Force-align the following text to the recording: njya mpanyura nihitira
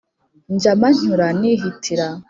njya 0.53 0.71
mpanyura 0.79 1.27
nihitira 1.39 2.07